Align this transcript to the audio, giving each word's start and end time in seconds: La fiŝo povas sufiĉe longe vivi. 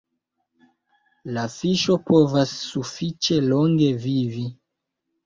La 1.35 1.43
fiŝo 1.55 1.97
povas 2.07 2.53
sufiĉe 2.71 3.39
longe 3.51 3.91
vivi. 4.07 4.47